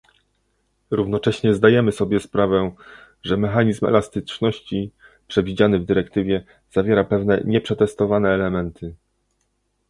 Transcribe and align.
Równocześnie 0.91 1.53
zdajemy 1.53 1.91
sobie 1.91 2.19
sprawę, 2.19 2.71
że 3.23 3.37
mechanizm 3.37 3.85
elastyczności, 3.85 4.91
przewidziany 5.27 5.79
w 5.79 5.85
dyrektywie, 5.85 6.43
zawiera 6.71 7.03
pewne 7.03 7.41
nieprzetestowane 7.45 8.29
elementy 8.29 8.95